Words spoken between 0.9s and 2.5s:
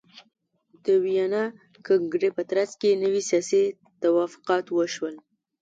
ویانا کنګرې په